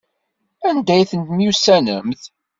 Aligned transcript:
Anda 0.67 0.91
ay 0.93 1.03
temyussanemt? 1.11 2.21